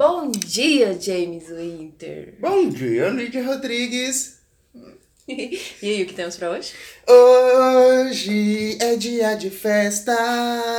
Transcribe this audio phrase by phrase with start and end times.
[0.00, 2.32] Bom dia, James Winter.
[2.40, 4.38] Bom dia, Lídia Rodrigues.
[5.28, 6.72] e aí, o que temos pra hoje?
[7.06, 10.16] Hoje é dia de festa.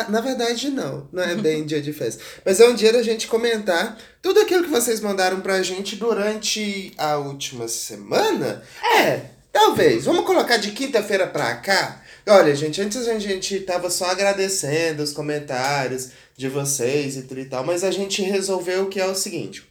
[0.09, 1.07] Na verdade, não.
[1.13, 2.23] Não é bem dia de festa.
[2.43, 6.91] Mas é um dia da gente comentar tudo aquilo que vocês mandaram pra gente durante
[6.97, 8.63] a última semana.
[9.03, 10.05] É, talvez.
[10.05, 12.01] Vamos colocar de quinta-feira pra cá.
[12.27, 17.45] Olha, gente, antes a gente tava só agradecendo os comentários de vocês e tudo e
[17.45, 19.67] tal, mas a gente resolveu que é o seguinte.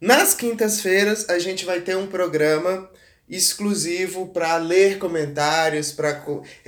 [0.00, 2.90] Nas quintas-feiras a gente vai ter um programa
[3.28, 6.22] exclusivo para ler comentários, para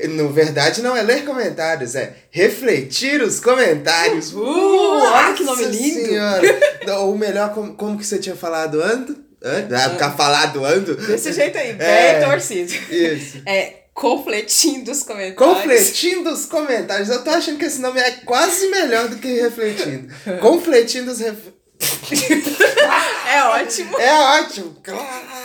[0.09, 4.33] na verdade não é ler comentários, é refletir os comentários.
[4.33, 6.06] Uh, uh olha que nome lindo.
[6.06, 6.97] Senhora.
[7.00, 9.24] Ou melhor, como, como que você tinha falado ando?
[9.42, 10.97] Ah, ficar falado ando?
[10.97, 12.72] Desse jeito aí, bem é, torcido.
[12.91, 13.42] Isso.
[13.45, 15.39] É Confletindo os comentários.
[15.39, 17.09] Confletindo os comentários.
[17.09, 20.12] Eu tô achando que esse nome é quase melhor do que refletindo.
[20.41, 21.39] Confletindo os ref...
[23.27, 23.98] É ótimo.
[23.98, 24.77] É ótimo.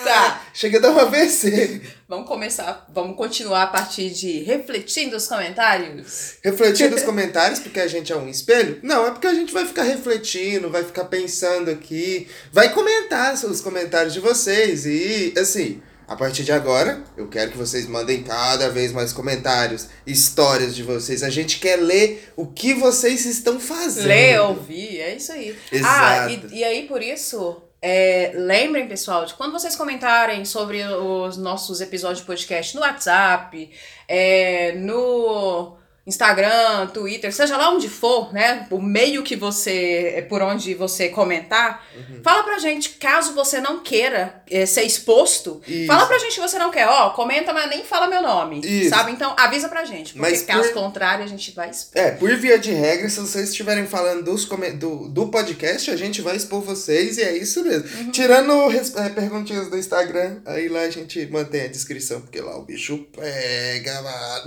[0.03, 0.43] Tá.
[0.53, 1.81] Chega a dar uma AVC.
[2.07, 6.35] Vamos começar, vamos continuar a partir de refletindo os comentários.
[6.43, 8.79] Refletindo os comentários porque a gente é um espelho?
[8.81, 13.61] Não, é porque a gente vai ficar refletindo, vai ficar pensando aqui, vai comentar os
[13.61, 18.67] comentários de vocês e assim, a partir de agora, eu quero que vocês mandem cada
[18.69, 21.21] vez mais comentários, histórias de vocês.
[21.21, 24.07] A gente quer ler o que vocês estão fazendo.
[24.07, 25.55] Ler, ouvir, é isso aí.
[25.71, 25.93] Exato.
[25.95, 31.37] Ah, e, e aí por isso, é, lembrem, pessoal, de quando vocês comentarem sobre os
[31.37, 33.69] nossos episódios de podcast no WhatsApp,
[34.07, 35.77] é, no
[36.09, 38.67] Instagram, Twitter, seja lá onde for, né?
[38.69, 42.21] O meio que você, é, por onde você comentar, uhum.
[42.23, 45.87] fala pra gente, caso você não queira é, ser exposto, Isso.
[45.87, 48.89] fala pra gente que você não quer, ó, comenta, mas nem fala meu nome, Isso.
[48.89, 49.11] sabe?
[49.11, 50.81] Então avisa pra gente, porque mas caso por...
[50.81, 52.01] contrário a gente vai expor.
[52.01, 54.71] É, por via de regra, se vocês estiverem falando dos come...
[54.71, 57.87] do, do podcast, a gente vai expor vocês e é isso mesmo.
[57.99, 58.11] Uhum.
[58.11, 62.63] Tirando é, perguntinhas do Instagram, aí lá a gente mantém a descrição, porque lá o
[62.63, 64.45] bicho pega, mano.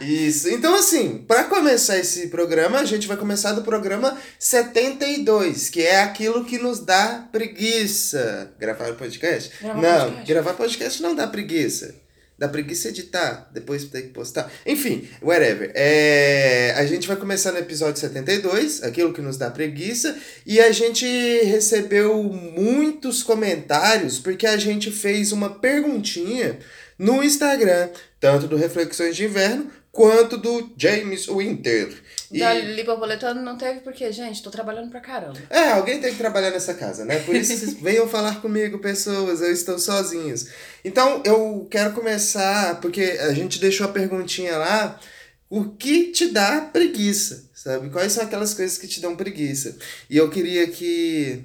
[0.00, 0.39] Isso.
[0.46, 6.00] Então, assim, para começar esse programa, a gente vai começar do programa 72, que é
[6.00, 8.52] aquilo que nos dá preguiça.
[8.58, 9.52] Gravar podcast?
[9.60, 10.32] Gravar não, podcast.
[10.32, 11.94] gravar podcast não dá preguiça.
[12.38, 14.50] Dá preguiça editar, depois tem que postar.
[14.64, 15.70] Enfim, whatever.
[15.74, 20.72] É, a gente vai começar no episódio 72, aquilo que nos dá preguiça, e a
[20.72, 21.04] gente
[21.44, 26.58] recebeu muitos comentários porque a gente fez uma perguntinha
[26.98, 32.02] no Instagram, tanto do Reflexões de Inverno quanto do James Winter.
[32.30, 32.84] Da e...
[32.84, 35.38] Borboletano não teve porque, gente, tô trabalhando pra caramba.
[35.50, 37.18] É, alguém tem que trabalhar nessa casa, né?
[37.20, 40.46] Por isso venham falar comigo, pessoas, eu estou sozinhos.
[40.84, 45.00] Então, eu quero começar, porque a gente deixou a perguntinha lá,
[45.48, 47.90] o que te dá preguiça, sabe?
[47.90, 49.76] Quais são aquelas coisas que te dão preguiça?
[50.08, 51.44] E eu queria que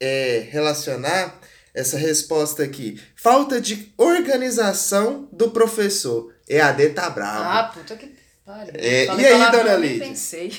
[0.00, 1.38] é, relacionar
[1.72, 3.00] essa resposta aqui.
[3.14, 6.34] Falta de organização do professor.
[6.48, 7.44] EAD tá bravo.
[7.44, 8.14] Ah, puta que
[8.44, 8.72] pariu.
[8.74, 10.12] É, e aí, dona Lídia?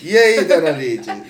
[0.04, 1.16] E aí, dona Lídia?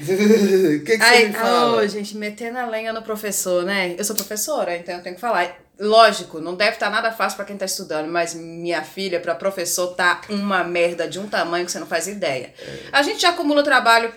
[0.80, 1.78] O que, que Ai, você me fala?
[1.78, 3.96] Oh, gente, metendo a lenha no professor, né?
[3.98, 5.58] Eu sou professora, então eu tenho que falar.
[5.80, 9.34] Lógico, não deve estar tá nada fácil para quem tá estudando, mas minha filha, para
[9.34, 12.54] professor, tá uma merda de um tamanho que você não faz ideia.
[12.60, 12.80] É.
[12.92, 14.12] A gente já acumula trabalho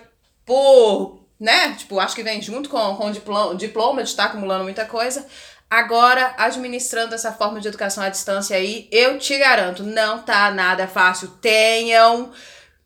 [0.45, 1.73] por, né?
[1.77, 4.83] Tipo, acho que vem junto com, com o diploma, diploma de estar tá acumulando muita
[4.83, 5.25] coisa.
[5.73, 10.87] Agora, administrando essa forma de educação à distância aí, eu te garanto, não tá nada
[10.87, 11.29] fácil.
[11.41, 12.31] Tenham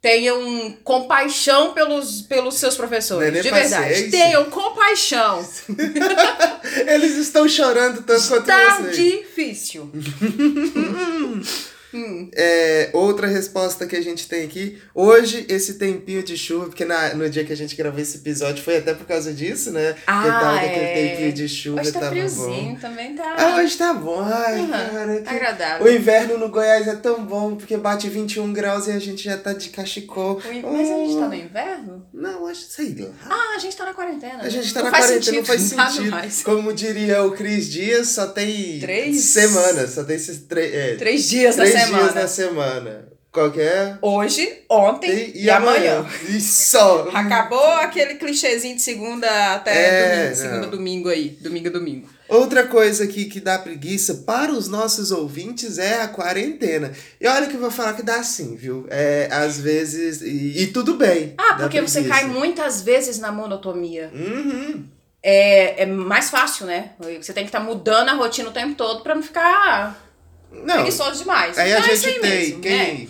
[0.02, 3.40] tenham compaixão pelos, pelos seus professores.
[3.40, 3.90] É de verdade.
[3.90, 4.12] Paciência.
[4.12, 5.46] Tenham compaixão.
[6.88, 8.96] Eles estão chorando tanto quanto tá vocês.
[8.96, 9.92] Tá difícil.
[11.94, 12.30] Hum.
[12.34, 14.78] É, outra resposta que a gente tem aqui.
[14.94, 18.64] Hoje, esse tempinho de chuva, porque na, no dia que a gente gravou esse episódio
[18.64, 19.96] foi até por causa disso, né?
[20.06, 20.66] Ah, que tava é.
[20.66, 22.76] aquele tempinho de chuva hoje tá tava friozinho, bom.
[22.76, 23.36] também tá.
[23.38, 24.22] Ah, hoje tá bom.
[24.22, 24.70] Ai, uhum.
[24.70, 25.22] cara.
[25.22, 25.30] Que...
[25.30, 25.88] Agradável.
[25.88, 29.38] O inverno no Goiás é tão bom, porque bate 21 graus e a gente já
[29.38, 30.42] tá de cachecol.
[30.46, 32.08] Mas a gente tá no inverno?
[32.14, 33.10] Não, acho sei lá.
[33.30, 34.44] Ah, a gente tá na quarentena.
[34.44, 36.12] A gente tá não na quarentena, sentido, não faz sentido.
[36.12, 36.44] Mais.
[36.44, 40.74] Como diria o Cris Dias, só tem três semanas, só tem esses três.
[40.74, 42.04] É, três dias três na semana.
[42.04, 43.08] Dias na semana semana.
[43.32, 43.98] Qual que é?
[44.02, 46.00] Hoje, ontem e, e, e amanhã.
[46.00, 46.10] amanhã.
[46.30, 46.78] Isso!
[47.14, 51.30] Acabou aquele clichêzinho de segunda até é, domingo, segunda domingo aí.
[51.42, 52.10] Domingo domingo.
[52.28, 56.92] Outra coisa aqui que dá preguiça para os nossos ouvintes é a quarentena.
[57.22, 58.88] E olha que eu vou falar que dá sim, viu?
[58.90, 60.22] É, às vezes.
[60.22, 61.36] E, e tudo bem.
[61.38, 64.10] Ah, porque você cai muitas vezes na monotonia.
[64.14, 64.84] Uhum.
[65.22, 66.92] É, é mais fácil, né?
[67.22, 70.07] Você tem que estar tá mudando a rotina o tempo todo para não ficar
[70.52, 70.76] não.
[70.76, 71.58] preguiçoso demais.
[71.58, 72.98] Aí então a é gente tem mesmo, quem.
[73.00, 73.08] Né?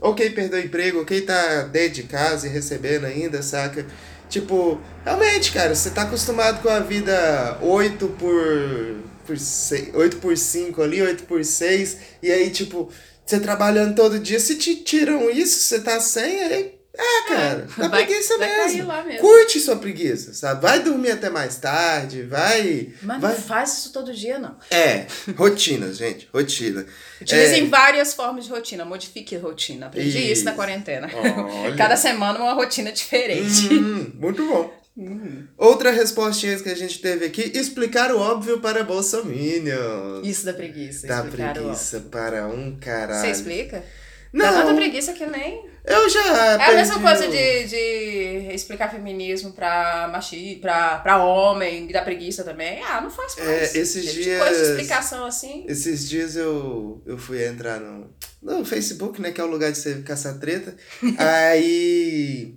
[0.00, 3.86] Ou quem perdeu emprego, ou quem tá dentro de casa e recebendo ainda, saca?
[4.28, 10.36] Tipo, realmente, cara, você tá acostumado com a vida 8 por, por 6, 8 por
[10.36, 12.90] 5 ali, 8 por 6, e aí, tipo,
[13.24, 17.88] você trabalhando todo dia, se te tiram isso, você tá sem, aí é, cara, dá
[17.88, 18.92] vai, preguiça vai mesmo.
[19.04, 19.20] mesmo.
[19.20, 20.62] Curte sua preguiça, sabe?
[20.62, 22.92] Vai dormir até mais tarde, vai.
[23.02, 23.32] Mas vai...
[23.34, 24.56] não faz isso todo dia, não.
[24.70, 25.06] É,
[25.36, 26.86] rotinas, gente, rotina.
[27.20, 27.68] Utilizem É.
[27.68, 29.86] várias formas de rotina, modifique a rotina.
[29.86, 30.44] Aprendi isso, Isso.
[30.44, 31.08] na quarentena.
[31.12, 31.74] Olha.
[31.78, 33.72] Cada semana uma rotina diferente.
[33.72, 34.72] Hum, muito bom.
[34.96, 35.46] Uhum.
[35.58, 40.26] Outra respostinha que a gente teve aqui, explicar o óbvio para bolsominions.
[40.26, 41.06] Isso da preguiça.
[41.22, 43.20] O- preguiça para um caralho.
[43.20, 43.84] Você explica?
[44.32, 45.64] Dá tanta Não, preguiça que nem.
[45.86, 51.22] Eu já É a mesma coisa o- de, de explicar feminismo pra machi, pra, pra
[51.22, 52.82] homem, e dá preguiça também.
[52.82, 53.48] Ah, não faz mais.
[53.48, 55.64] É, esses Esse tipo de dias- coisa de explicação assim.
[55.68, 58.10] Esses dias eu, eu fui entrar no,
[58.42, 59.30] no Facebook, né?
[59.30, 60.74] Que é o lugar de você caçar treta.
[61.18, 62.54] Aí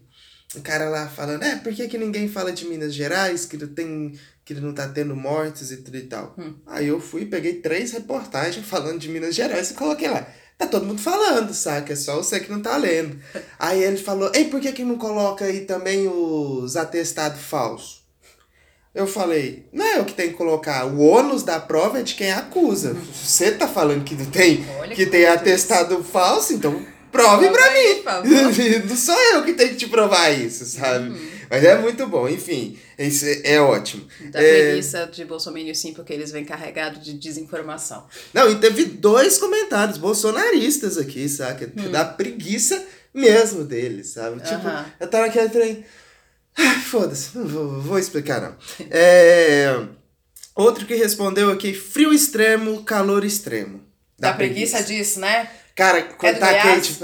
[0.55, 3.45] o cara lá falando, é, por que, que ninguém fala de Minas Gerais?
[3.45, 4.13] Que tem.
[4.43, 6.33] Que não tá tendo mortes e tudo e tal.
[6.35, 6.55] Hum.
[6.65, 10.27] Aí eu fui, peguei três reportagens falando de Minas Gerais e coloquei lá.
[10.59, 11.93] Tá todo mundo falando, saca?
[11.93, 13.17] É só você que não tá lendo.
[13.57, 18.03] Aí ele falou, ei, por que, que não coloca aí também os atestados falsos?
[18.93, 20.85] Eu falei, não é eu que tenho que colocar.
[20.85, 22.93] O ônus da prova é de quem acusa.
[22.93, 27.95] Você tá falando que tem, Olha que que tem atestado falso, então prove pra aí,
[27.95, 28.03] mim.
[28.03, 28.29] favor.
[28.89, 31.07] não sou eu que tenho que te provar isso, sabe?
[31.07, 31.38] Uhum.
[31.49, 32.77] Mas é muito bom, enfim.
[32.97, 34.07] Isso é, é ótimo.
[34.31, 34.67] Da É.
[34.67, 38.05] preguiça de Bolsonaro sim, porque eles vêm carregados de desinformação.
[38.33, 41.67] Não, e teve dois comentários bolsonaristas aqui, saca?
[41.91, 44.39] Da preguiça mesmo deles, sabe?
[44.41, 44.67] Tipo, Hum.
[44.69, 44.85] Aham.
[44.99, 45.85] eu tava naquele trem.
[46.57, 48.55] Ah, Foda-se, não vou, vou explicar não.
[48.91, 49.85] É,
[50.55, 53.81] Outro que respondeu aqui: frio extremo, calor extremo.
[54.19, 55.49] Da, preguiça, disso, né?
[55.73, 56.97] Cara, quando do tá quente,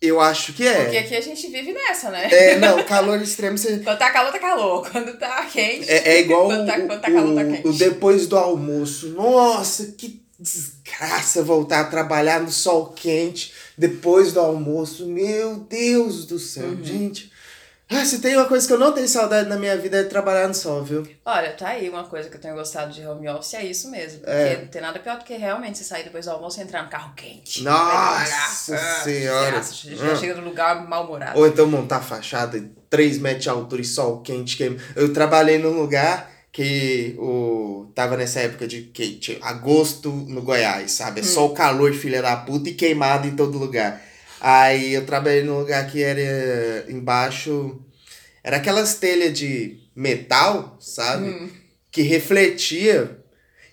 [0.00, 0.84] eu acho que é.
[0.84, 2.28] Porque aqui a gente vive nessa, né?
[2.30, 3.78] É, não, calor extremo você.
[3.78, 4.90] Quando tá calor, tá calor.
[4.90, 5.90] Quando tá quente.
[5.90, 7.68] É, é igual quando tá, o, quando tá calor, tá quente.
[7.68, 9.08] o depois do almoço.
[9.10, 15.06] Nossa, que desgraça voltar a trabalhar no sol quente depois do almoço.
[15.06, 16.84] Meu Deus do céu, Uhum.
[16.84, 17.32] gente.
[17.88, 20.48] Ah, se tem uma coisa que eu não tenho saudade na minha vida é trabalhar
[20.48, 21.06] no sol, viu?
[21.24, 24.18] Olha, tá aí uma coisa que eu tenho gostado de home office, é isso mesmo.
[24.20, 24.58] Porque É.
[24.60, 26.88] não tem nada pior do que realmente você sair depois do almoço e entrar no
[26.90, 27.62] carro quente.
[27.62, 27.84] Nossa
[28.74, 29.04] trabalhar.
[29.04, 29.60] Senhora.
[29.60, 30.16] desgraça, Já Ah.
[30.16, 31.38] chega no lugar mal-humorado.
[31.38, 34.56] Ou então montar fachada de 3 metros de altura e sol quente.
[34.56, 34.76] queima.
[34.96, 41.20] Eu trabalhei num lugar que o tava nessa época de que, agosto no Goiás, sabe?
[41.20, 44.02] É só o calor, filha da puta, e queimado em todo lugar.
[44.40, 47.80] Aí eu trabalhei num lugar que era embaixo.
[48.42, 51.28] Era aquelas telhas de metal, sabe?
[51.28, 51.50] Hum.
[51.90, 53.18] Que refletia.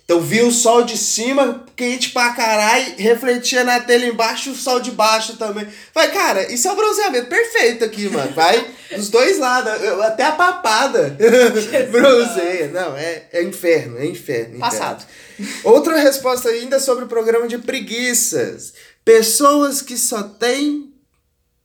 [0.05, 4.55] Então via o sol de cima, quente pra caralho, refletia na telha embaixo e o
[4.55, 5.65] sol de baixo também.
[5.93, 8.33] Vai, cara, isso é um bronzeamento perfeito aqui, mano.
[8.33, 8.65] Vai
[8.95, 9.71] dos dois lados,
[10.01, 11.17] até a papada
[11.89, 12.67] bronzeia.
[12.67, 14.55] Não, é, é inferno, é inferno.
[14.55, 14.59] inferno.
[14.59, 15.05] Passado.
[15.63, 18.73] Outra resposta ainda sobre o programa de preguiças.
[19.05, 20.93] Pessoas que só têm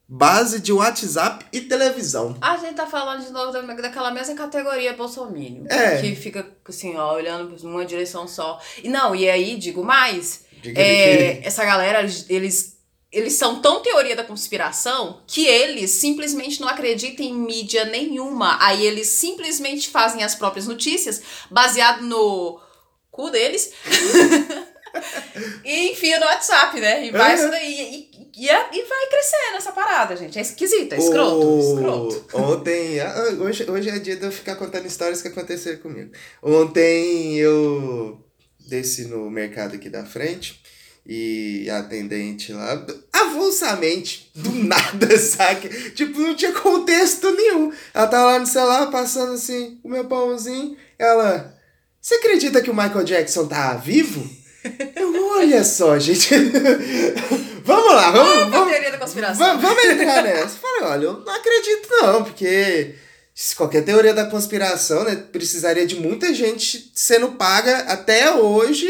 [0.08, 2.36] base de WhatsApp e televisão.
[2.40, 5.66] A gente tá falando de novo da- daquela mesma categoria Bolsonaro.
[5.68, 6.00] É.
[6.00, 8.58] Que fica assim, ó, olhando numa direção só.
[8.82, 12.76] E não, e aí, digo mais, Diga é, essa galera, eles, eles,
[13.12, 18.56] eles são tão teoria da conspiração que eles simplesmente não acreditam em mídia nenhuma.
[18.60, 22.58] Aí eles simplesmente fazem as próprias notícias baseado no
[23.10, 23.72] cu deles.
[25.64, 27.06] e enfia no WhatsApp, né?
[27.06, 30.38] E vai, daí, e, e, e vai crescendo essa parada, gente.
[30.38, 32.24] É esquisito, é escroto, O- escroto.
[32.36, 36.10] Ontem, ah, hoje, hoje é dia de eu ficar contando histórias que aconteceram comigo.
[36.42, 38.24] Ontem eu
[38.68, 40.60] desci no mercado aqui da frente
[41.10, 45.68] e a atendente lá, avulsamente, do nada, sabe?
[45.92, 47.72] Tipo, não tinha contexto nenhum.
[47.94, 50.76] Ela tava lá no celular passando assim, o meu pãozinho.
[50.98, 51.56] Ela,
[52.00, 54.28] você acredita que o Michael Jackson tá vivo?
[54.96, 56.28] Eu, olha só, gente.
[57.64, 59.46] vamos lá, vamos, Ah, vamos, teoria da conspiração.
[59.46, 60.42] Va- Vamos entrar nessa.
[60.42, 62.94] Eu Falei, olha, eu não acredito não, porque
[63.34, 68.88] se qualquer teoria da conspiração, né, precisaria de muita gente sendo paga até hoje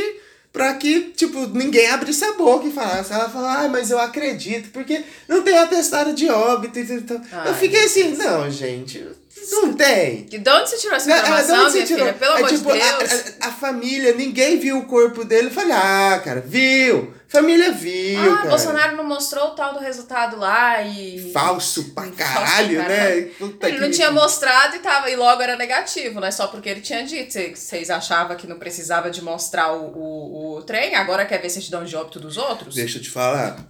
[0.52, 3.12] pra que, tipo, ninguém abrisse a boca e falasse.
[3.12, 6.78] Ela falou, ah, mas eu acredito, porque não tem atestado de óbito.
[6.78, 7.17] e tal.
[7.19, 9.07] eu Ai, fiquei assim, não, gente,
[9.52, 10.26] não tem.
[10.33, 12.00] E de onde você tirou essa de informação, você minha tirou?
[12.07, 12.14] filha?
[12.14, 13.12] Pelo É, amor tipo, de a- Deus.
[13.40, 15.49] A, a família, ninguém viu o corpo dele.
[15.49, 17.14] Eu falei, ah, cara, viu.
[17.28, 18.49] Família viu, ah, cara.
[18.49, 21.30] Bolsonaro não mostrou o tal do resultado lá e.
[21.30, 23.20] Falso pra Falso caralho, pra né?
[23.38, 26.30] Puta Ele que não me- tinha mostrado e, tava, e logo era negativo, né?
[26.30, 27.30] Só porque ele tinha dito.
[27.32, 31.50] Cê- Vocês achavam que não precisava de mostrar o, o, o trem, agora quer ver
[31.50, 32.75] certidão de óbito dos outros?
[32.75, 33.62] Deixa eu te falar.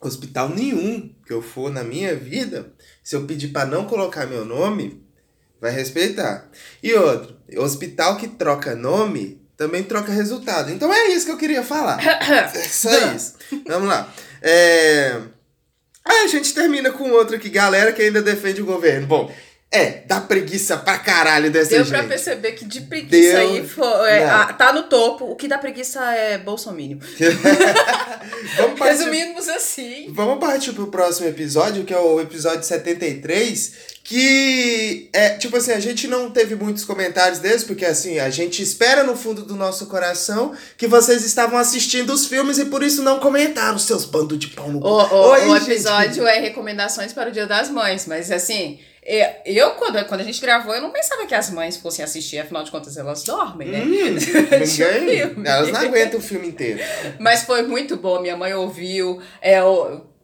[0.00, 2.72] Hospital nenhum que eu for na minha vida,
[3.04, 5.02] se eu pedir pra não colocar meu nome,
[5.60, 6.50] Vai respeitar.
[6.82, 10.70] E outro, hospital que troca nome também troca resultado.
[10.70, 11.98] Então é isso que eu queria falar.
[12.02, 13.34] É só isso.
[13.66, 14.12] Vamos lá.
[14.40, 15.18] É...
[16.04, 19.06] Ah, a gente termina com outro aqui, galera que ainda defende o governo.
[19.06, 19.32] Bom,
[19.72, 21.88] é, dá preguiça pra caralho dessa Deu gente.
[21.92, 25.24] pra perceber que de preguiça Deu- aí foi, é, a- tá no topo.
[25.24, 26.98] O que dá preguiça é bolsomínio.
[28.56, 30.06] Vamos partir, Resumimos assim.
[30.10, 33.72] vamos partir pro próximo episódio, que é o episódio 73,
[34.04, 38.62] que é, tipo assim, a gente não teve muitos comentários deles, porque assim, a gente
[38.62, 43.02] espera no fundo do nosso coração que vocês estavam assistindo os filmes e por isso
[43.02, 44.78] não comentaram, seus bandos de pau no.
[44.84, 45.70] O, o, Oi, o gente.
[45.70, 48.78] episódio é recomendações para o Dia das Mães, mas assim,
[49.44, 52.62] eu, quando, quando a gente gravou, eu não pensava que as mães fossem assistir, afinal
[52.62, 53.80] de contas elas dormem, né?
[53.82, 54.14] Hum,
[55.04, 55.44] ninguém.
[55.44, 56.80] Elas não aguentam o filme inteiro.
[57.18, 59.58] Mas foi muito bom, minha mãe ouviu, é,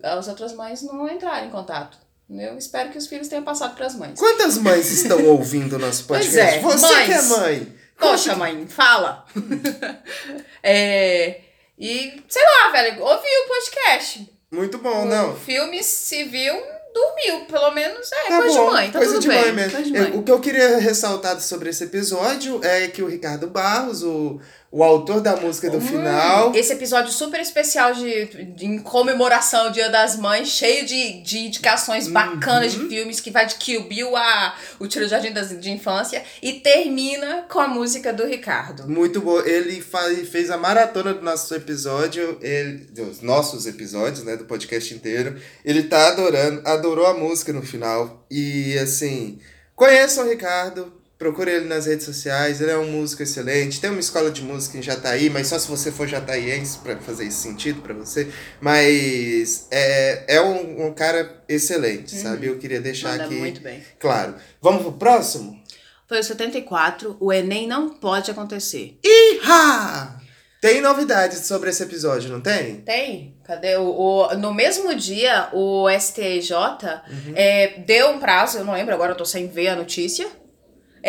[0.03, 1.99] as outras mães não entraram em contato.
[2.31, 4.19] Eu espero que os filhos tenham passado para as mães.
[4.19, 6.59] Quantas mães estão ouvindo o nosso Pois podcast?
[6.59, 7.07] é, Você mães.
[7.07, 7.75] que é mãe.
[7.99, 9.25] Poxa, mãe, fala!
[10.63, 11.41] é,
[11.79, 14.31] e, sei lá, velho, ouviu o podcast.
[14.51, 15.37] Muito bom, o não.
[15.37, 16.55] filme se viu,
[16.99, 17.47] dormiu.
[17.47, 19.41] Pelo menos é Tá coisa bom, de mãe, tá coisa tudo de bem.
[19.43, 19.83] mãe mesmo.
[19.83, 20.13] de mãe.
[20.19, 24.41] o que eu queria ressaltar sobre esse episódio é que o Ricardo Barros, o,
[24.71, 26.55] o autor da música do Hum, final.
[26.55, 31.39] Esse episódio super especial de, de- em comemoração ao Dia das Mães, cheio de, de
[31.39, 32.13] indicações Uhum.
[32.13, 35.71] bacanas de filmes, que vai de Kill Bill a O Tiro do Jardim das, de
[35.71, 38.87] Infância, e termina com a música do Ricardo.
[38.87, 39.41] Muito bom.
[39.41, 44.93] Ele faz, fez a maratona do nosso episódio, ele, dos nossos episódios, né, do podcast
[44.93, 45.41] inteiro.
[45.65, 48.27] Ele tá adorando, adorou a música no final.
[48.31, 49.39] E assim,
[49.75, 53.81] conheçam o Ricardo, procure ele nas redes sociais, ele é um músico excelente.
[53.81, 57.27] Tem uma escola de música em Jataí, mas só se você for jataiense pra fazer
[57.27, 58.29] esse sentido pra você.
[58.61, 62.47] Mas é, é um, um cara excelente, sabe?
[62.47, 63.83] Eu queria deixar Manda aqui muito bem.
[63.99, 64.35] claro.
[64.63, 65.61] Vamos pro próximo?
[66.07, 68.99] Foi o 74, o Enem não pode acontecer.
[69.05, 70.17] Iha!
[70.61, 72.77] Tem novidades sobre esse episódio, não tem?
[72.81, 73.37] Tem?
[73.45, 73.77] Cadê?
[73.77, 76.53] O, o- no mesmo dia, o STJ
[77.09, 77.33] Uhum.
[77.37, 80.27] é, deu um prazo, eu não lembro, agora eu tô sem ver a notícia,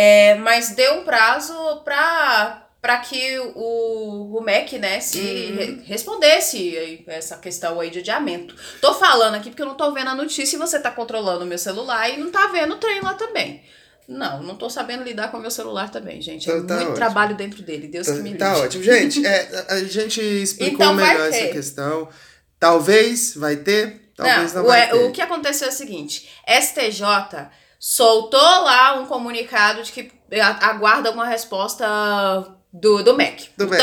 [0.01, 1.53] é, mas deu um prazo
[1.83, 5.55] pra, pra que o, o MEC, né, se Uhum.
[5.57, 8.55] re- respondesse essa questão aí de adiamento.
[8.81, 11.47] Tô falando aqui porque eu não tô vendo a notícia e você tá controlando o
[11.47, 13.61] meu celular e não tá vendo o trem lá também.
[14.07, 16.49] Não, não tô sabendo lidar com o meu celular também, gente.
[16.49, 16.95] É Então tá muito ótimo.
[16.95, 17.87] trabalho dentro dele.
[17.87, 18.39] Deus Tá, que me livre.
[18.39, 18.83] tá ótimo.
[18.83, 22.09] Gente, é, a gente explicou Então melhor essa questão.
[22.59, 24.95] Talvez vai ter, talvez não, o, vai é- ter.
[25.05, 27.05] o que aconteceu é o seguinte: STJ
[27.79, 30.11] soltou lá um comunicado de que
[30.61, 31.87] aguarda alguma resposta
[32.73, 33.49] do, do MEC.
[33.57, 33.81] Do MEC.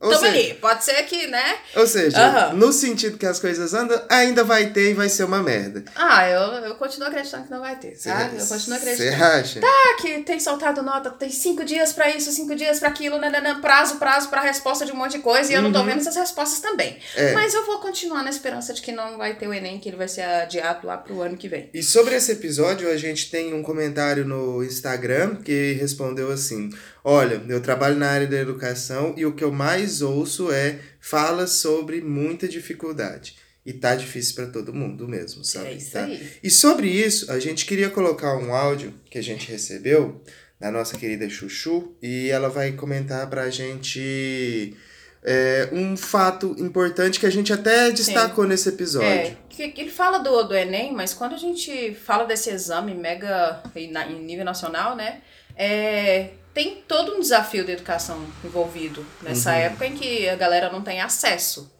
[0.00, 0.54] Ou tamo seja, ali.
[0.54, 1.58] Pode ser que, né?
[1.76, 2.54] ou seja Aham.
[2.54, 5.84] no sentido que as coisas andam, ainda vai ter e vai ser uma merda.
[5.94, 8.22] Ah, eu, eu continuo acreditando que não vai ter, tá?
[8.32, 9.24] Eu continuo Você acreditando.
[9.24, 9.60] acha?
[9.62, 13.60] Ah, que tem soltado nota, tem cinco dias pra isso, cinco dias pra aquilo, nananã,
[13.60, 15.86] prazo, prazo pra resposta de um monte de coisa, e eu não tô Uhum.
[15.86, 16.98] vendo essas respostas também.
[17.14, 17.32] É.
[17.32, 19.96] Mas eu vou continuar na esperança de que não vai ter o Enem, que ele
[19.96, 21.70] vai ser adiado lá pro ano que vem.
[21.72, 26.70] E sobre esse episódio, a gente tem um comentário no Instagram que respondeu assim:
[27.08, 31.46] Olha, eu trabalho na área da educação e o que eu mais ouço é fala
[31.46, 33.36] sobre muita dificuldade.
[33.64, 35.68] E tá difícil pra todo mundo mesmo, sabe?
[35.68, 36.02] é isso Tá?
[36.04, 36.28] aí.
[36.42, 40.20] E sobre isso, a gente queria colocar um áudio que a gente recebeu
[40.58, 44.76] da nossa querida Chuchu e ela vai comentar pra gente
[45.22, 49.08] é, um fato importante que a gente até destacou nesse episódio.
[49.08, 52.94] É, que, que ele fala do, do Enem, mas quando a gente fala desse exame
[52.94, 55.20] mega em nível nacional, né?
[55.56, 59.56] É, tem todo um desafio da educação envolvido nessa Uhum.
[59.56, 61.70] época em que a galera não tem acesso.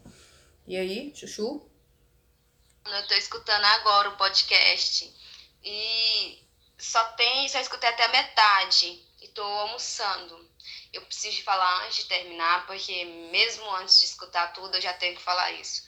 [0.66, 1.66] E aí, Chuchu?
[2.85, 5.11] Eu tô escutando agora o podcast
[5.64, 6.38] e
[6.78, 10.47] só tem, só escutei até a metade e tô almoçando.
[10.92, 13.02] Eu preciso de falar antes de terminar, porque
[13.33, 15.85] mesmo antes de escutar tudo, eu já tenho que falar isso.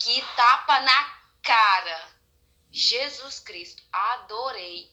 [0.00, 2.08] Que tapa na cara!
[2.72, 4.90] Jesus Cristo, adorei.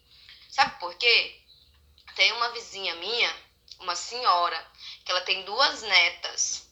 [0.51, 1.41] Sabe por quê?
[2.19, 3.33] Tem uma vizinha minha,
[3.79, 4.61] uma senhora,
[5.05, 6.67] que ela tem duas netas.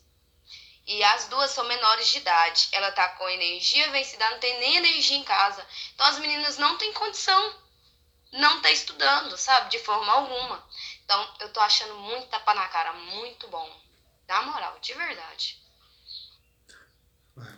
[0.86, 2.68] E as duas são menores de idade.
[2.74, 5.66] Ela tá com energia vencida, não tem nem energia em casa.
[5.96, 7.56] Então as meninas não têm condição.
[8.34, 9.72] Não tá estudando, sabe?
[9.72, 10.62] De forma alguma.
[11.06, 13.74] Então eu tô achando muito tapa na cara, muito bom.
[14.28, 15.58] Na moral, de verdade.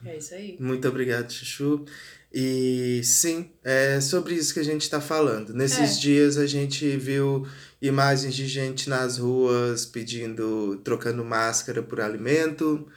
[0.06, 0.58] É isso aí.
[0.60, 1.88] Muito obrigado, Chuchu.
[2.32, 5.54] E sim, é sobre isso que a gente está falando.
[5.56, 6.00] Nesses É.
[6.00, 7.50] dias a gente viu
[7.82, 12.88] imagens de gente nas ruas pedindo, trocando máscara por alimento,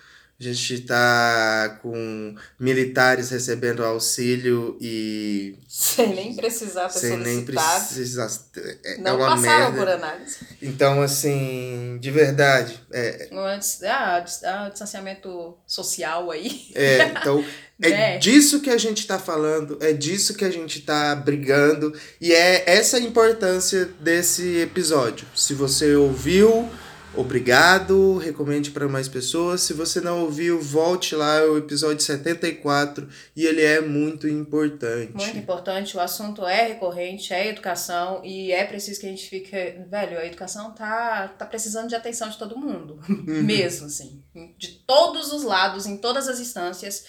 [0.41, 5.57] A gente tá com militares recebendo auxílio e.
[5.69, 8.29] Sem nem precisar ter sem nem precisar.
[8.57, 9.79] É, é Não uma passaram merda.
[9.79, 10.39] por análise.
[10.61, 12.81] Então, assim, de verdade.
[12.91, 16.73] É, Ah, ah, distanciamento social aí.
[16.75, 17.45] é, então,
[17.83, 18.19] é Né?
[18.19, 21.93] disso que a gente tá falando, é disso que a gente tá brigando.
[22.21, 25.27] E é essa a importância desse episódio.
[25.35, 26.69] Se você ouviu,
[27.15, 29.61] obrigado, recomende para mais pessoas.
[29.63, 35.15] Se você não ouviu, volte lá, é o episódio 74 e ele é muito importante.
[35.15, 39.51] Muito importante, o assunto é recorrente, é educação e é preciso que a gente fique.
[39.89, 43.01] Velho, a educação tá, tá precisando de atenção de todo mundo.
[43.09, 43.43] Uhum.
[43.43, 44.23] Mesmo, assim.
[44.59, 47.05] De todos os lados, em todas as instâncias.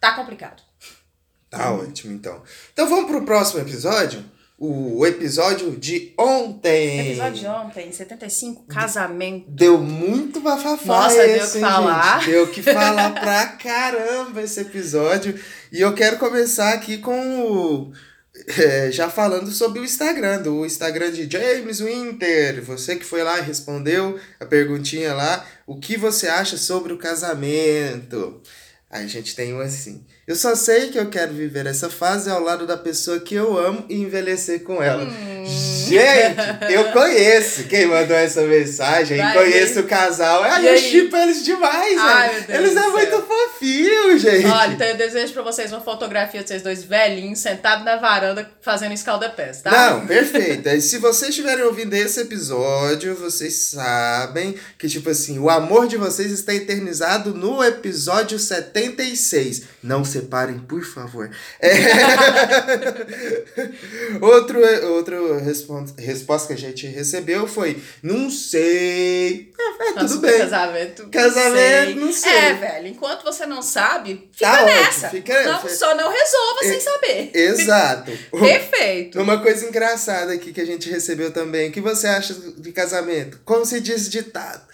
[0.00, 0.62] Tá complicado.
[1.50, 2.42] Tá ótimo, então.
[2.72, 4.24] Então vamos pro próximo episódio?
[4.60, 7.10] O episódio de ontem.
[7.12, 9.48] Episódio de ontem, 75, casamento.
[9.48, 12.18] Deu muito bafafá Nossa, deu o esse, que hein, falar.
[12.18, 12.30] gente?
[12.30, 15.40] Deu o que falar pra caramba esse episódio.
[15.70, 17.92] E eu quero começar aqui com o...
[18.58, 22.60] é, já falando sobre o Instagram, do Instagram de James Winter.
[22.64, 25.46] Você que foi lá e respondeu a perguntinha lá.
[25.68, 28.42] O que você acha sobre o casamento?
[28.90, 30.04] Aí a gente tem um assim.
[30.28, 33.56] Eu só sei que eu quero viver essa fase ao lado da pessoa que eu
[33.56, 35.04] amo e envelhecer com ela.
[35.04, 35.28] Hum.
[35.88, 36.36] Gente,
[36.70, 39.16] eu conheço quem mandou essa mensagem.
[39.16, 40.42] Vai, conheço e o casal.
[40.42, 42.90] Ai, eu chipo eles demais, Ai, Deus Eles é céu.
[42.90, 44.46] muito fofinhos, gente.
[44.46, 48.50] Olha, então eu desejo pra vocês uma fotografia de vocês dois velhinhos sentados na varanda
[48.60, 49.70] fazendo escalda-pés, tá?
[49.70, 50.68] Não, perfeito.
[50.68, 55.96] E se vocês estiverem ouvindo esse episódio, vocês sabem que, tipo assim, o amor de
[55.96, 59.62] vocês está eternizado no episódio 76.
[59.82, 61.30] Não separem, por favor.
[61.60, 61.70] É...
[64.20, 64.58] Outro,
[64.92, 69.52] outra respon- resposta que a gente recebeu foi: Não sei.
[69.58, 70.38] É, é, Nossa, tudo bem.
[70.38, 71.08] Casamento.
[71.08, 72.32] Casamento, não sei.
[72.32, 75.10] É, velho, enquanto você não sabe, fica Tá ótimo, nessa.
[75.10, 77.30] fica- Não, só não resolva É- sem saber.
[77.34, 78.12] Exato.
[78.38, 79.20] Perfeito.
[79.20, 81.68] Uma coisa engraçada aqui que a gente recebeu também.
[81.68, 83.40] O que você acha de casamento?
[83.44, 84.66] Como se diz ditado?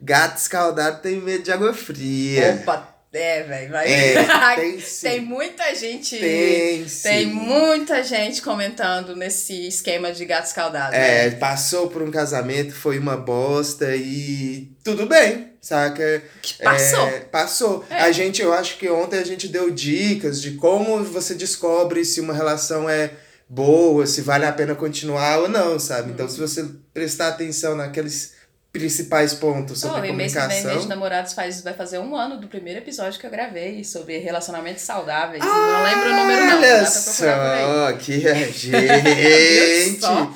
[0.00, 2.58] Gato escaldado tem medo de água fria.
[2.60, 3.92] Opa, é, velho, vai.
[3.92, 4.24] É,
[4.56, 4.78] tem.
[5.02, 6.18] Tem muita gente.
[6.18, 7.02] Tem sim.
[7.02, 10.94] Tem muita gente comentando nesse esquema de gato escaldado.
[10.94, 11.36] É, né?
[11.36, 16.22] passou por um casamento, foi uma bosta e tudo bem, saca?
[16.40, 17.08] Que passou.
[17.08, 17.84] É, passou.
[17.90, 18.00] É.
[18.00, 22.18] A gente, eu acho que ontem a gente deu dicas de como você descobre se
[22.18, 23.10] uma relação é
[23.46, 26.12] boa, se vale a pena continuar ou não, sabe?
[26.12, 28.31] Então, se você prestar atenção naqueles
[28.72, 30.88] principais pontos sobre Oh, e mês que vem, mês de comunicação.
[30.88, 35.44] namorados, faz, vai fazer um ano do primeiro episódio que eu gravei sobre relacionamentos saudáveis.
[35.44, 36.56] não lembro o número, não.
[36.58, 40.00] Olha só que gente.
[40.00, 40.32] só?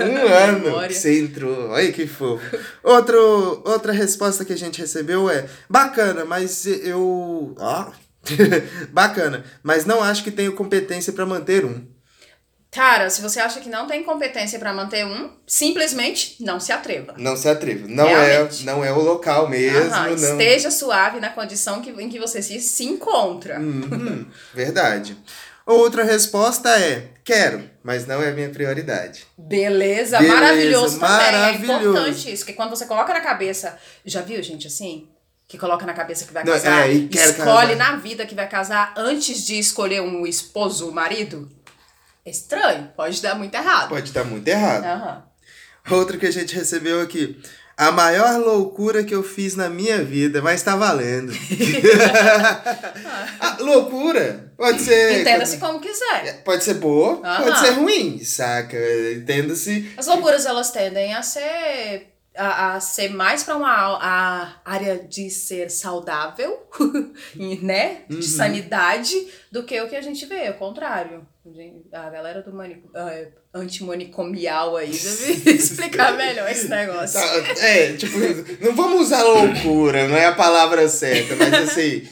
[0.00, 1.70] Um ano que você entrou.
[1.70, 2.44] Olha que fofo.
[2.82, 7.54] Outro, outra resposta que a gente recebeu é: bacana, mas eu.
[7.58, 7.86] Ó.
[8.90, 11.86] bacana, mas não acho que tenho competência pra manter um.
[12.76, 17.14] Cara, se você acha que não tem competência pra manter um, simplesmente não se atreva.
[17.16, 17.88] Não se atreva.
[17.88, 18.64] Não é, Realmente.
[18.66, 20.14] não é o local mesmo, Aham, não.
[20.14, 23.58] Esteja suave na condição que, em que você se, se encontra.
[23.58, 25.16] Uhum, verdade.
[25.64, 29.26] Outra resposta é: quero, mas não é a minha prioridade.
[29.38, 31.16] Beleza, Beleza, maravilhoso também.
[31.32, 31.72] maravilhoso.
[31.72, 33.78] É importante isso, porque quando você coloca na cabeça.
[34.04, 35.08] Já viu, gente, assim?
[35.48, 37.92] Que coloca na cabeça que vai Não, casar, é, e quer escolhe casar.
[37.92, 41.48] na vida que vai casar antes de escolher um esposo, um marido.
[42.26, 43.88] É estranho, pode dar muito errado.
[43.88, 44.84] Pode estar muito errado.
[44.84, 45.22] Aham.
[45.90, 47.40] Outra que a gente recebeu aqui.
[47.76, 51.32] A maior loucura que eu fiz na minha vida, mas tá valendo.
[53.40, 55.20] Ah, loucura pode ser.
[55.20, 56.42] Entenda-se como quiser.
[56.42, 58.76] Pode ser boa, pode ser ruim, saca?
[59.14, 59.92] Entenda-se.
[59.96, 62.12] As loucuras, elas tendem a ser.
[62.38, 66.66] A, a ser mais para uma a área de ser saudável,
[67.62, 68.02] né?
[68.10, 68.22] De Uhum.
[68.22, 69.14] sanidade,
[69.50, 71.26] do que o que a gente vê, é o contrário.
[71.92, 77.20] A galera do mani, ah, antimanicomial aí deve explicar melhor esse negócio.
[77.20, 78.18] Tá, é, tipo,
[78.60, 82.08] não vamos usar loucura, não é a palavra certa, mas assim.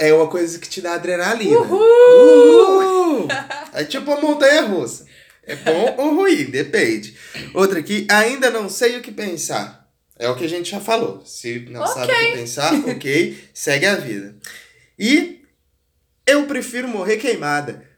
[0.00, 1.56] É uma coisa que te dá adrenalina.
[1.56, 3.28] Uhul!
[3.72, 5.06] É tipo uma montanha russa.
[5.44, 7.16] É bom ou ruim, depende.
[7.54, 9.88] Outra aqui, ainda não sei o que pensar.
[10.18, 11.24] É o que a gente já falou.
[11.24, 14.36] Se não sabe o que pensar, ok, segue a vida.
[14.98, 15.42] E
[16.26, 17.91] eu prefiro morrer queimada.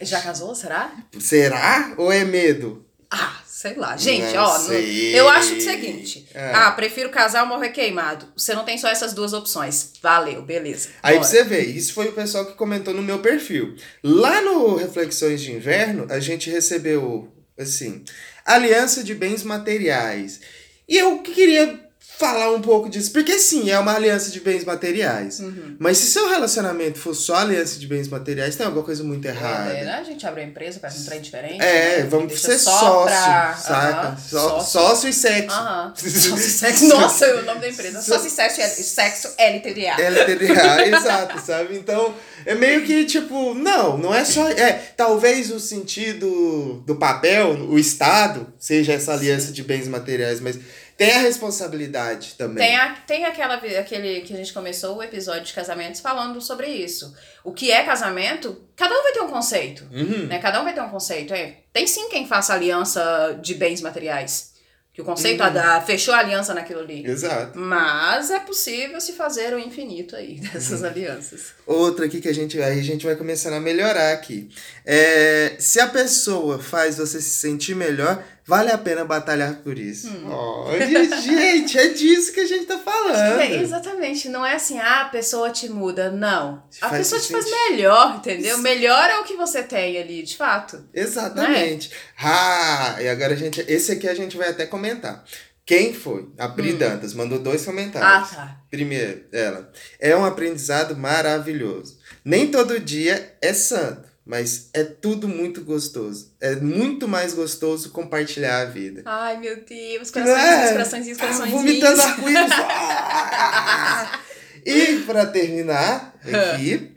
[0.00, 0.92] Já casou, será?
[1.18, 2.84] Será ou é medo?
[3.10, 3.96] Ah, sei lá.
[3.96, 6.28] Gente, Não ó, no- eu acho o seguinte.
[6.34, 6.52] É.
[6.54, 8.26] Ah, prefiro casar ou morrer queimado.
[8.36, 9.92] Você não tem só essas duas opções.
[10.02, 10.90] Valeu, beleza.
[11.02, 11.26] Aí Bora.
[11.26, 13.74] pra você ver, isso foi o pessoal que comentou no meu perfil.
[14.04, 18.04] Lá no Reflexões de Inverno, a gente recebeu, assim,
[18.44, 20.40] aliança de bens materiais.
[20.86, 21.87] E eu queria
[22.18, 23.12] falar um pouco disso.
[23.12, 25.38] Porque sim, é uma aliança de bens materiais.
[25.40, 25.76] Uhum.
[25.78, 29.72] Mas se seu relacionamento for só aliança de bens materiais, tem alguma coisa muito errada.
[29.72, 29.92] É, né?
[29.94, 31.62] A gente abre uma empresa, faz um trem diferente.
[31.62, 32.06] É, né?
[32.10, 34.08] vamos ser só sócio, pra- saca?
[34.08, 34.80] Aham, Só- sócio.
[34.80, 35.56] Sócio e sexo.
[35.56, 35.94] Aham.
[35.96, 36.88] Sócio e sexo.
[36.88, 38.02] Nossa, é o nome da empresa.
[38.02, 39.96] Sócio e sexo, sexo LTDA.
[40.00, 41.76] LTDA, exato, sabe?
[41.76, 44.48] Então, é meio que tipo, não, não é só.
[44.48, 50.58] É, talvez o sentido do papel, o Estado, seja essa aliança de bens materiais, mas
[50.98, 52.66] tem a responsabilidade também.
[52.66, 56.66] Tem, a, tem aquela, aquele que a gente começou o episódio de casamentos falando sobre
[56.66, 57.14] isso.
[57.44, 59.86] O que é casamento, cada um vai ter um conceito.
[59.92, 60.26] Uhum.
[60.26, 60.38] Né?
[60.40, 61.32] Cada um vai ter um conceito.
[61.32, 61.58] É.
[61.72, 64.48] Tem sim quem faça aliança de bens materiais.
[64.92, 65.46] Que o conceito Uhum.
[65.46, 67.06] a da- fechou a aliança naquilo ali.
[67.06, 67.56] Exato.
[67.56, 70.86] Mas é possível se fazer o infinito aí dessas Uhum.
[70.88, 71.52] alianças.
[71.64, 74.48] Outra aqui que a gente, aí a gente vai começando a melhorar aqui.
[74.84, 80.08] É, se a pessoa faz você se sentir melhor, vale a pena batalhar por isso.
[80.08, 80.30] Hum.
[80.30, 83.40] Olha, gente, é disso que a gente tá falando.
[83.40, 86.62] É, exatamente, não é assim, ah, a pessoa te muda, não.
[86.70, 88.56] Te A pessoa te faz melhor, entendeu?
[88.58, 90.82] Melhor é o que você tem ali, de fato.
[90.94, 91.90] Exatamente.
[92.20, 93.64] Ah, e agora a gente.
[93.68, 95.22] Esse aqui a gente vai até comentar.
[95.66, 96.30] Quem foi?
[96.38, 96.78] A Pri Hum.
[96.78, 98.30] Dantas mandou dois Ah, comentários.
[98.30, 98.56] tá.
[98.70, 99.70] Primeiro, ela.
[100.00, 101.98] É um aprendizado maravilhoso.
[102.24, 106.30] Nem todo dia é santo, mas é tudo muito gostoso.
[106.38, 109.00] É muito mais gostoso compartilhar a vida.
[109.06, 110.72] Ai, meu Deus, Não coraçõezinhos, é?
[110.72, 111.62] coraçõezinhos, Ah, coraçõezinhos.
[111.62, 112.52] vomitando arco-íris.
[112.60, 114.20] Ah!
[114.66, 116.92] e pra terminar aqui,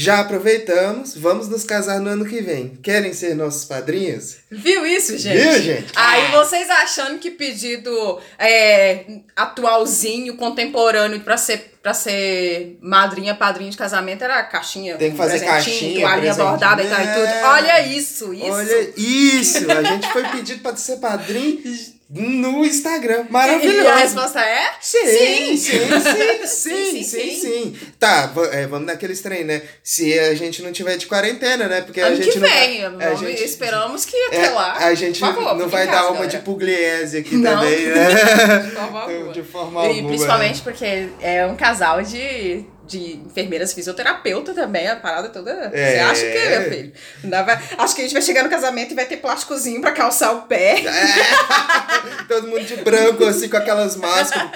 [0.00, 2.78] já aproveitamos, vamos nos casar no ano que vem.
[2.80, 4.36] Querem ser nossos padrinhos?
[4.48, 5.42] Viu isso, gente?
[5.42, 5.92] Viu, gente?
[5.96, 13.76] Aí vocês achando que pedido é, atualzinho, contemporâneo pra ser, pra ser madrinha, padrinho de
[13.76, 14.96] casamento era caixinha.
[14.96, 17.34] Tem que fazer caixinha, toalhinha bordada e tal e tudo.
[17.34, 17.48] Não.
[17.48, 18.52] Olha isso, isso.
[18.52, 19.72] Olha isso!
[19.72, 21.60] A gente foi pedido pra ser padrinho
[22.10, 23.26] no Instagram.
[23.28, 23.88] E Maravilhoso!
[23.88, 24.70] a resposta é?
[24.80, 27.76] Sim, sim, sim, sim, sim, Sim.
[27.98, 29.60] Tá, é, vamos naqueles trem, né?
[29.82, 31.82] Se a gente não tiver de quarentena, né?
[31.82, 32.90] Porque a Ano gente que não vem.
[32.90, 34.76] vai, a gente, esperamos que até é, lá.
[34.78, 38.58] a gente não vai dar uma de pugliese aqui também, né?
[38.64, 39.32] De forma alguma.
[39.32, 40.08] de forma E alguma.
[40.08, 45.70] principalmente porque é um casal de, de enfermeiras fisioterapeuta também, a parada toda.
[45.72, 45.92] É.
[45.92, 46.92] Você acha que, meu filho?
[47.76, 50.42] Acho que a gente vai chegar no casamento e vai ter plásticozinho pra calçar o
[50.42, 50.80] pé.
[50.80, 52.24] É.
[52.26, 54.50] Todo mundo de branco, assim, com aquelas máscaras.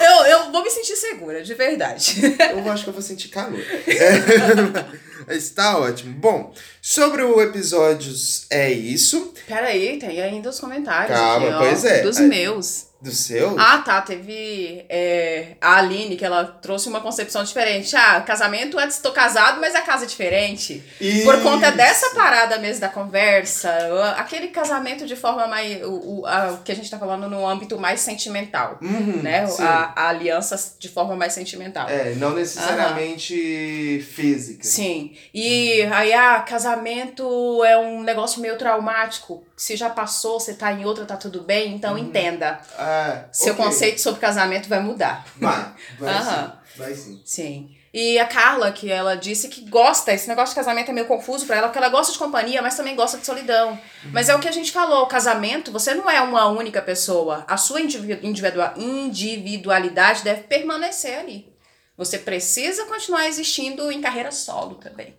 [0.00, 2.20] Eu, eu vou me sentir segura, de verdade.
[2.50, 3.60] Eu acho que eu vou sentir calor.
[3.60, 5.00] É.
[5.26, 6.12] Mas tá ótimo.
[6.14, 9.34] Bom, sobre o episódios é isso.
[9.46, 11.16] Peraí, tem ainda os comentários.
[11.18, 12.02] Calma, aqui, ó, pois é.
[12.02, 12.89] Dos Aí- meus.
[13.00, 13.58] Do seu?
[13.58, 14.00] Ah, tá.
[14.02, 17.96] Teve é, a Aline, que ela trouxe uma concepção diferente.
[17.96, 20.82] Ah, casamento, antes tô casado, mas a casa é diferente.
[21.24, 22.14] Por conta dessa Isso.
[22.14, 23.70] parada mesmo da conversa,
[24.18, 25.82] aquele casamento de forma mais.
[25.82, 28.78] O, o, a- o que a gente tá falando no âmbito mais sentimental.
[28.82, 29.46] Uhum, né?
[29.60, 31.88] A, a aliança de forma mais sentimental.
[31.88, 34.62] É, não necessariamente física.
[34.64, 35.14] Sim.
[35.32, 39.44] E aí, ah, casamento é um negócio meio traumático.
[39.56, 42.60] Se já passou, você tá em outra, tá tudo bem, então entenda.
[42.78, 42.89] Ah,
[43.32, 43.64] Seu ok.
[43.64, 45.24] conceito sobre casamento vai mudar.
[45.36, 46.52] Vai, vai Aham.
[46.74, 46.78] sim.
[46.78, 47.22] Vai sim.
[47.24, 47.76] Sim.
[47.92, 51.44] E a Carla, que ela disse que gosta, esse negócio de casamento é meio confuso
[51.44, 53.76] pra ela, porque ela gosta de companhia, mas também gosta de solidão.
[54.12, 57.44] Mas é o que a gente falou, o casamento, você não é uma única pessoa.
[57.48, 61.52] A sua individu- individua- individualidade deve permanecer ali.
[61.96, 65.16] Você precisa continuar existindo em carreira solo também.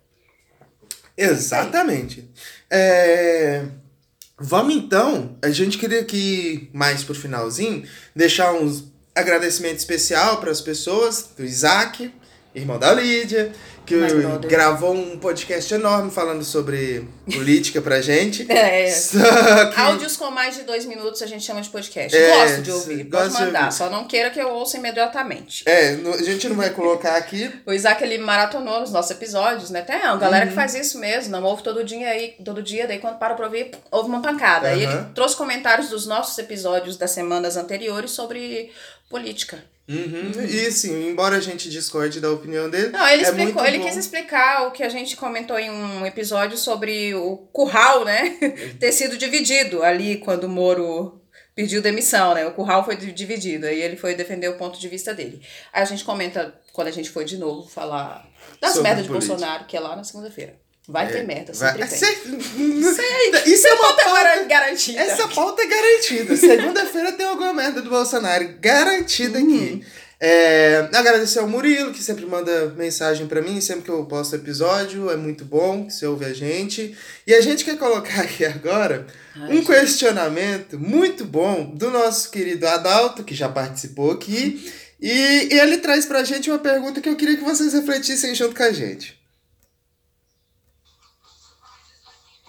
[1.18, 2.30] Exatamente.
[2.70, 3.66] É,
[4.44, 7.84] Vamos então, a gente queria aqui, mais pro finalzinho,
[8.16, 12.12] deixar uns agradecimento especial para as pessoas, do Isaac,
[12.56, 13.52] irmão da Lídia,
[13.86, 14.50] que My brother.
[14.50, 18.46] gravou um podcast enorme falando sobre política pra gente.
[18.52, 18.86] É.
[19.74, 19.80] Que...
[19.80, 22.16] Áudios com mais de dois minutos a gente chama de podcast.
[22.16, 23.66] É, Gosto de ouvir, gosto pode de mandar.
[23.66, 23.74] ouvir.
[23.76, 25.64] Só não queira que eu ouça imediatamente.
[25.68, 27.52] É, no- a gente não vai colocar aqui.
[27.66, 29.82] O Isaac, ele maratonou nos nossos episódios, né?
[29.82, 30.50] Tem uma galera Uhum.
[30.52, 33.46] que faz isso mesmo, não ouve todo dia aí, todo dia, daí quando para pra
[33.46, 34.68] ouvir, ouve uma pancada.
[34.70, 35.12] Aí ele Aham.
[35.16, 38.72] trouxe comentários dos nossos episódios das semanas anteriores sobre
[39.10, 39.64] política.
[39.92, 40.44] Uhum.
[40.44, 42.90] E sim, embora a gente discorde da opinião dele.
[42.90, 43.86] Não, ele é explicou, muito ele bom.
[43.86, 48.30] quis explicar o que a gente comentou em um episódio sobre o curral, né?
[48.80, 51.22] ter sido dividido ali quando o Moro
[51.54, 52.46] pediu demissão, né?
[52.48, 55.42] O curral foi di- dividido, aí ele foi defender o ponto de vista dele.
[55.74, 58.26] Aí a gente comenta, quando a gente for de novo falar
[58.62, 59.36] das Sobre merdas de política.
[59.36, 60.56] Bolsonaro, que é lá na segunda-feira.
[60.92, 62.84] Vai ter merda, Vai- sempre tem.
[62.84, 64.24] Cer- Isso é uma Pauta pauta.
[64.24, 65.00] gar- garantida.
[65.00, 66.36] Essa pauta é garantida.
[66.38, 68.48] Segunda-feira tem alguma merda do Bolsonaro.
[68.60, 69.46] Garantida Uhum.
[69.56, 69.86] aqui.
[70.24, 75.10] É, agradecer ao Murilo, que sempre manda mensagem para mim, sempre que eu posto episódio,
[75.10, 76.96] é muito bom que você ouve a gente.
[77.26, 82.68] E a gente quer colocar aqui agora Ai, um questionamento muito bom do nosso querido
[82.68, 87.38] Adalto, que já participou aqui, e ele traz pra gente uma pergunta que eu queria
[87.38, 89.20] que vocês refletissem junto com a gente.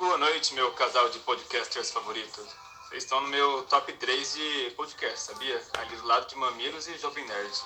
[0.03, 2.45] Boa noite, meu casal de podcasters favoritos.
[2.89, 5.63] Vocês estão no meu top 3 de podcast, sabia?
[5.75, 7.63] Ali do lado de Mamilos e Jovem Nerd.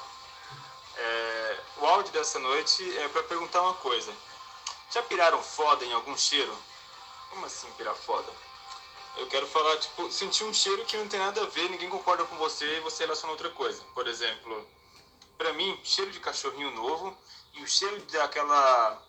[0.98, 4.12] É, o áudio dessa noite é para perguntar uma coisa.
[4.92, 6.54] Já piraram foda em algum cheiro?
[7.30, 8.30] Como assim pirar foda?
[9.16, 12.26] Eu quero falar, tipo, sentir um cheiro que não tem nada a ver, ninguém concorda
[12.26, 13.82] com você e você relaciona outra coisa.
[13.94, 14.68] Por exemplo,
[15.38, 17.16] para mim, cheiro de cachorrinho novo
[17.54, 19.02] e o cheiro daquela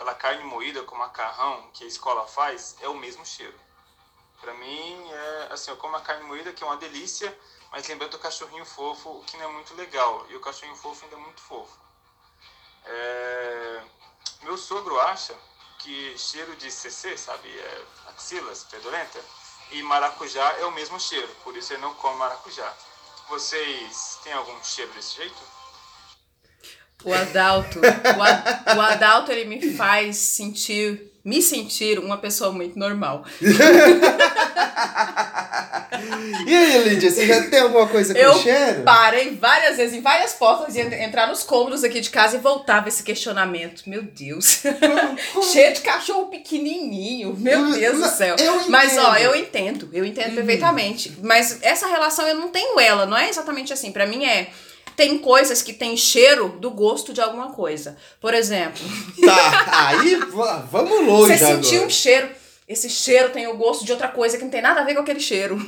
[0.00, 3.58] aquela carne moída com macarrão que a escola faz é o mesmo cheiro.
[4.40, 7.38] Para mim, é assim, eu como a carne moída, que é uma delícia,
[7.70, 10.24] mas lembrando o cachorrinho fofo, que não é muito legal.
[10.30, 11.76] E o cachorrinho fofo ainda é muito fofo.
[12.86, 13.82] É...
[14.40, 15.36] Meu sogro acha
[15.80, 19.22] que cheiro de CC, sabe, é axilas, fedorenta,
[19.70, 22.74] e maracujá é o mesmo cheiro, por isso ele não come maracujá.
[23.28, 25.59] Vocês têm algum cheiro desse jeito?
[27.04, 28.42] O Adalto, o, Ad,
[28.76, 33.24] o Adalto, ele me faz sentir me sentir uma pessoa muito normal.
[36.46, 38.82] e aí, Lídia, você já tem alguma coisa com eu cheiro?
[38.84, 42.88] parei várias vezes em várias portas de entrar nos cômodos aqui de casa e voltava
[42.88, 43.82] esse questionamento.
[43.86, 44.62] Meu Deus.
[45.52, 47.36] Cheio de cachorro pequenininho.
[47.38, 48.36] Meu Deus do céu.
[48.68, 49.90] Mas, ó, eu entendo.
[49.92, 50.36] Eu entendo uhum.
[50.36, 51.18] perfeitamente.
[51.22, 53.04] Mas essa relação eu não tenho ela.
[53.04, 53.92] Não é exatamente assim.
[53.92, 54.48] para mim é
[54.96, 57.96] tem coisas que tem cheiro do gosto de alguma coisa.
[58.20, 58.80] Por exemplo.
[59.24, 60.16] Tá, aí
[60.70, 61.36] vamos longe.
[61.36, 62.28] Você sentiu um cheiro.
[62.66, 65.00] Esse cheiro tem o gosto de outra coisa que não tem nada a ver com
[65.00, 65.58] aquele cheiro.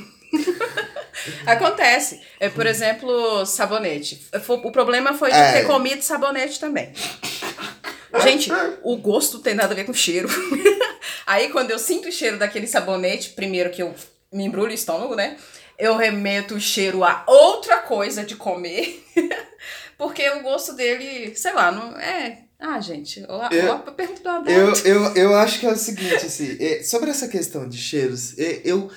[1.45, 2.21] Acontece.
[2.39, 4.27] É, por exemplo, sabonete.
[4.47, 5.51] O problema foi de é.
[5.53, 6.91] ter comido sabonete também.
[8.21, 8.51] Gente,
[8.83, 10.29] o gosto tem nada a ver com o cheiro.
[11.25, 13.93] Aí, quando eu sinto o cheiro daquele sabonete, primeiro que eu
[14.31, 15.37] me embrulho o estômago, né?
[15.77, 19.03] Eu remeto o cheiro a outra coisa de comer.
[19.97, 22.43] porque o gosto dele, sei lá, não é.
[22.59, 24.51] Ah, gente, eu, eu, eu pergunto do Adalto.
[24.51, 28.37] Eu, eu, eu acho que é o seguinte, assim, é, sobre essa questão de cheiros,
[28.37, 28.89] é, eu.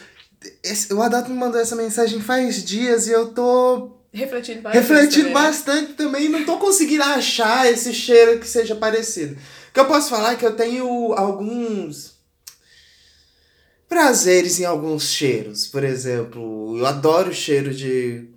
[0.62, 3.96] Esse, o Adalto me mandou essa mensagem faz dias e eu tô.
[4.12, 4.82] Refletindo bastante.
[4.82, 6.28] Refletindo bastante também.
[6.28, 9.34] Não tô conseguindo achar esse cheiro que seja parecido.
[9.34, 12.15] O que eu posso falar é que eu tenho alguns
[13.88, 15.66] prazeres em alguns cheiros.
[15.66, 18.28] Por exemplo, eu adoro o cheiro de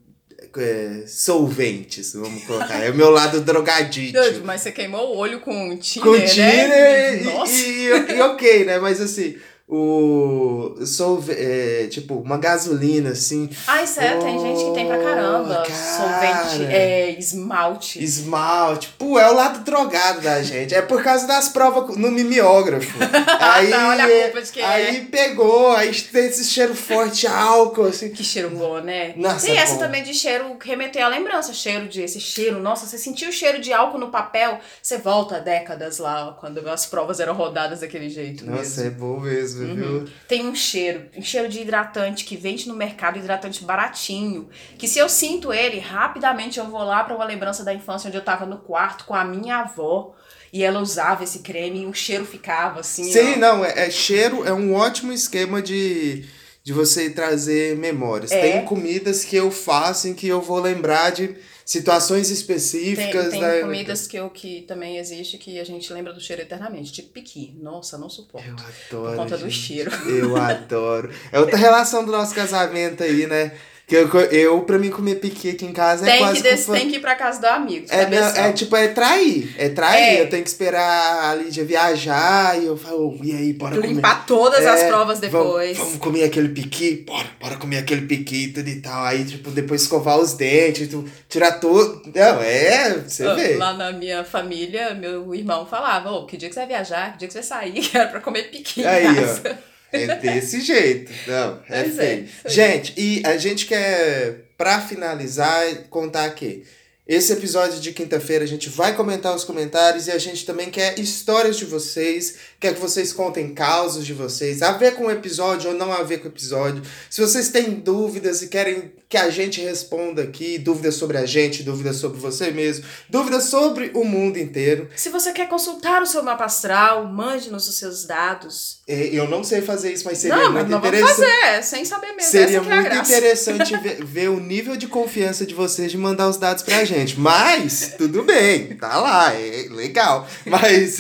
[0.58, 2.84] é, solventes, vamos colocar.
[2.84, 4.18] É o meu lado drogadito.
[4.44, 7.24] mas você queimou o olho com tiner, com tiner né?
[7.24, 8.80] e, e, e, ok, né?
[8.80, 9.38] Mas assim,
[9.72, 13.48] o solve, é, tipo uma gasolina assim.
[13.68, 15.64] Ai, sério, oh, tem gente que tem pra caramba.
[15.64, 18.04] Cara, solvente, é, esmalte.
[18.04, 18.90] Esmalte.
[18.98, 20.74] Pô, é o lado drogado da gente.
[20.74, 22.98] É por causa das provas no mimeógrafo.
[23.40, 25.02] aí, Não, olha a culpa de quem aí é.
[25.02, 28.10] pegou, aí tem esse cheiro forte, álcool, assim.
[28.10, 29.14] Que cheiro bom, né?
[29.16, 29.82] Nossa, tem essa bom.
[29.82, 32.60] também de cheiro remeter a lembrança, cheiro de esse cheiro.
[32.60, 36.88] Nossa, você sentiu o cheiro de álcool no papel, você volta décadas lá, quando as
[36.88, 38.44] provas eram rodadas daquele jeito.
[38.48, 38.84] Nossa, mesmo.
[38.84, 39.59] é bom mesmo.
[39.64, 40.06] Uhum.
[40.28, 44.50] Tem um cheiro, um cheiro de hidratante que vende no mercado, hidratante baratinho.
[44.78, 48.18] Que se eu sinto ele, rapidamente eu vou lá para uma lembrança da infância onde
[48.18, 50.16] eu tava no quarto com a minha avó.
[50.52, 53.04] E ela usava esse creme e o cheiro ficava assim.
[53.04, 53.38] Sim, ó.
[53.38, 56.26] não, é, é cheiro é um ótimo esquema de,
[56.64, 58.32] de você trazer memórias.
[58.32, 58.42] É.
[58.42, 61.36] Tem comidas que eu faço em que eu vou lembrar de
[61.70, 63.30] situações específicas.
[63.30, 63.62] Tem, tem da...
[63.62, 67.56] comidas que, eu, que também existe que a gente lembra do cheiro eternamente, tipo piqui.
[67.62, 68.48] Nossa, não suporto.
[68.48, 69.12] Eu adoro.
[69.12, 69.46] Por conta gente.
[69.46, 69.92] do cheiro.
[70.10, 71.14] Eu adoro.
[71.32, 73.56] É outra relação do nosso casamento aí, né?
[73.90, 76.36] Que eu, eu, pra mim, comer piqui aqui em casa é tem é quase...
[76.36, 77.88] Que des, Tem que ir pra casa do amigo.
[77.90, 79.52] É, não, é tipo, é trair.
[79.58, 80.18] É trair.
[80.18, 80.22] É.
[80.22, 83.96] Eu tenho que esperar a Lídia viajar e eu falo, e aí, bora Limpar comer.
[83.96, 85.76] Limpar todas é, as provas depois.
[85.76, 87.04] Vamos, vamos, comer aquele piqui?
[87.08, 89.04] Bora, bora comer aquele piqui e tudo e tal.
[89.06, 92.04] Aí, tipo, depois escovar os dentes, tu, tirar tudo.
[92.14, 93.56] Não, é, você vê.
[93.56, 97.14] Lá na minha família, meu irmão falava, ô, oh, que dia que você vai viajar?
[97.14, 97.82] Que dia que você vai sair?
[97.90, 99.69] Que era pra comer piqui aí, Ó.
[99.92, 101.12] É desse jeito.
[101.28, 102.30] Não, é pois é, feio.
[102.44, 106.64] É, gente, e a gente quer, pra finalizar, contar aqui.
[107.10, 111.00] Esse episódio de quinta-feira a gente vai comentar os comentários e a gente também quer
[111.00, 115.72] histórias de vocês, quer que vocês contem causos de vocês, a ver com o episódio
[115.72, 116.84] ou não a ver com o episódio.
[117.10, 121.64] Se vocês têm dúvidas e querem que a gente responda aqui, dúvidas sobre a gente,
[121.64, 124.88] dúvidas sobre você mesmo, dúvidas sobre o mundo inteiro.
[124.96, 128.82] Se você quer consultar o seu mapa astral, mande-nos os seus dados.
[128.88, 131.12] É, eu não sei fazer isso, mas seria não, muito não interessante.
[131.12, 132.32] Vamos fazer, sem saber mesmo.
[132.32, 136.38] Seria é muito interessante ver, ver, o nível de confiança de vocês de mandar os
[136.38, 136.99] dados pra gente.
[137.00, 137.20] Gente.
[137.20, 140.28] Mas, tudo bem, tá lá, é legal.
[140.46, 141.00] Mas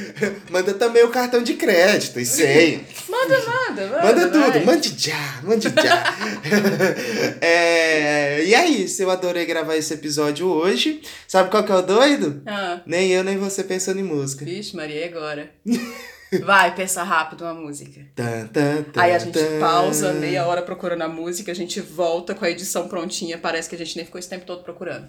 [0.50, 2.80] manda também o cartão de crédito e senha.
[3.08, 4.02] Manda, manda, manda.
[4.02, 4.64] Manda tudo, vai.
[4.64, 6.14] mande já, mande já.
[7.40, 11.02] É, e é isso, eu adorei gravar esse episódio hoje.
[11.26, 12.42] Sabe qual que é o doido?
[12.46, 14.44] Ah, Nem eu, nem você pensando em música.
[14.44, 15.50] vixe, Maria, agora?
[16.44, 18.02] Vai, pensa rápido uma música.
[18.14, 22.34] Tan, tan, tan, Aí a gente pausa meia hora procurando a música, a gente volta
[22.34, 25.08] com a edição prontinha, parece que a gente nem ficou esse tempo todo procurando.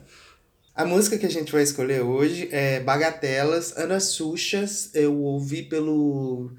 [0.80, 4.90] A música que a gente vai escolher hoje é Bagatelas, Ana Suchas.
[4.94, 6.54] Eu ouvi pelo,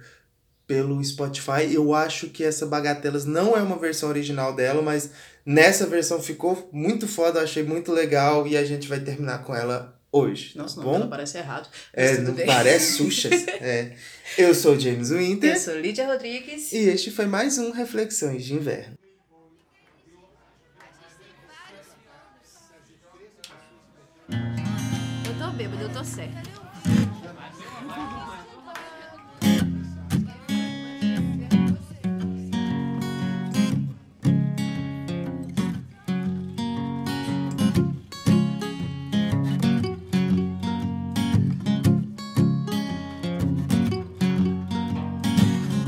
[0.66, 1.72] pelo Spotify.
[1.72, 5.10] Eu acho que essa Bagatelas não é uma versão original dela, mas
[5.42, 9.54] nessa versão ficou muito foda, eu achei muito legal e a gente vai terminar com
[9.54, 10.52] ela hoje.
[10.54, 11.08] Nossa, tá não, bom?
[11.08, 11.70] parece errado.
[11.90, 12.44] É, não bem.
[12.44, 13.48] parece Suchas.
[13.48, 13.96] é.
[14.36, 16.74] Eu sou o James Eu Winter sou Lídia Rodrigues.
[16.74, 18.99] e este foi mais um Reflexões de Inverno.
[25.62, 26.40] Eu tô certa.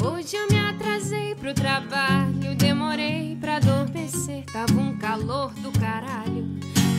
[0.04, 4.44] Hoje eu me atrasei pro trabalho, demorei pra adormecer.
[4.52, 6.46] Tava um calor do caralho.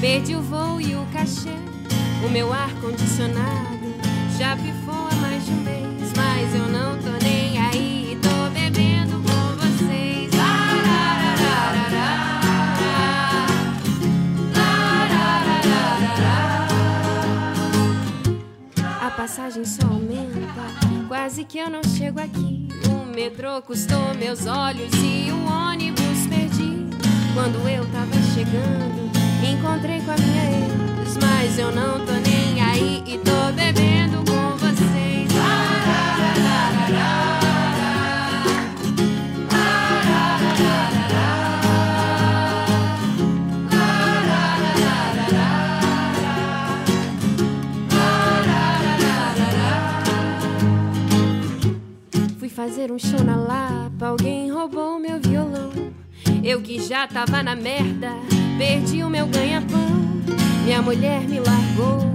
[0.02, 1.83] Perdi o voo e o cachê.
[2.26, 3.94] O meu ar-condicionado
[4.38, 6.14] já pifou há mais de um mês.
[6.16, 10.32] Mas eu não tô nem aí, tô bebendo com vocês.
[19.02, 20.40] A passagem só aumenta,
[21.08, 22.68] quase que eu não chego aqui.
[22.90, 26.88] O metrô custou meus olhos e o ônibus perdi.
[27.34, 29.12] Quando eu tava chegando,
[29.44, 30.93] encontrei com a minha ex,
[31.44, 35.30] mas eu não tô nem aí e tô bebendo com vocês.
[52.40, 55.72] Fui fazer um show na Lapa, alguém roubou meu violão.
[56.42, 58.12] Eu que já tava na merda,
[58.58, 59.83] perdi o meu ganha-pão.
[60.64, 62.10] Minha mulher me largou,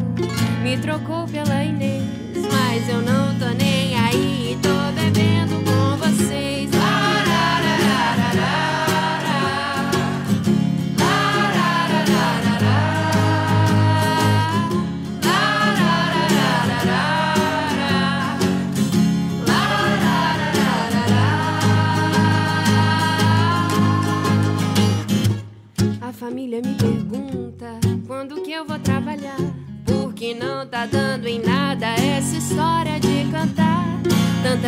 [0.62, 2.02] me trocou pela Inês.
[2.50, 4.87] Mas eu não tô nem aí, tô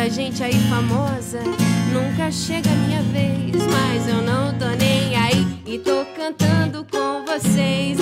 [0.01, 1.43] Tanta gente aí famosa,
[1.93, 3.55] nunca chega a minha vez.
[3.67, 7.99] Mas eu não tô nem aí e tô cantando com vocês.